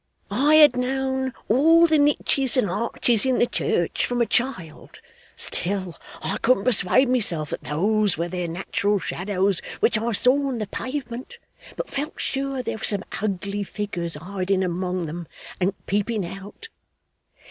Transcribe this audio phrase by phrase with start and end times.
[0.31, 4.99] I had known all the niches and arches in the church from a child;
[5.35, 10.57] still, I couldn't persuade myself that those were their natural shadows which I saw on
[10.57, 11.37] the pavement,
[11.77, 15.27] but felt sure there were some ugly figures hiding among 'em
[15.59, 16.69] and peeping out.